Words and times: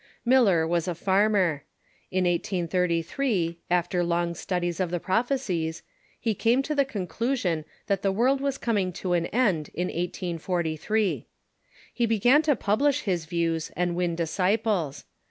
Miller 0.25 0.65
was 0.67 0.87
a 0.87 0.95
farmer. 0.95 1.63
In 2.09 2.23
1833, 2.23 3.59
after 3.69 4.03
long 4.03 4.33
studies 4.33 4.79
of' 4.79 4.89
the 4.89 4.99
prophecies, 4.99 5.83
he 6.19 6.33
came 6.33 6.63
to 6.63 6.73
the 6.73 6.83
conclusion 6.85 7.65
that 7.85 8.01
the 8.01 8.11
world 8.11 8.41
was 8.41 8.57
coming 8.57 8.91
to 8.93 9.13
an 9.13 9.27
end 9.27 9.69
in 9.75 9.89
1843. 9.89 11.27
He 11.93 12.05
began 12.07 12.41
to 12.41 12.55
publish 12.55 13.01
his 13.01 13.25
views 13.25 13.69
and 13.75 13.95
win 13.95 14.15
disciples. 14.15 15.05